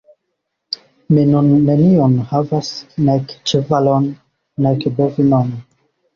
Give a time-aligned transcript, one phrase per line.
[1.17, 2.73] Mi nun nenion havas,
[3.11, 4.09] nek ĉevalon,
[4.69, 5.55] nek bovinon.